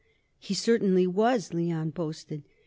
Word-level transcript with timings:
"He 0.39 0.55
certainly 0.55 1.05
was," 1.05 1.53
Leon 1.53 1.91
boasted. 1.91 2.41